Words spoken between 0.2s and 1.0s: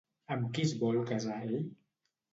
Amb qui es vol